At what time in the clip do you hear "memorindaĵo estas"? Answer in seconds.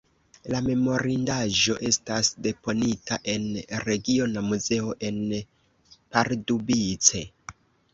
0.67-2.33